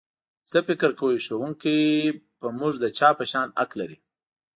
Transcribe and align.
څه 0.49 0.57
فکر 0.67 0.91
کوئ 0.99 1.17
ښوونکی 1.25 1.77
په 2.39 2.47
موږ 2.59 2.73
د 2.79 2.85
چا 2.97 3.09
په 3.19 3.25
شان 3.31 3.47
حق 3.59 3.71
لري؟ 3.79 3.97